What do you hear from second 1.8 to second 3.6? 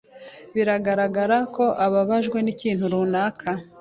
ubabajwe n'ikintu runaka.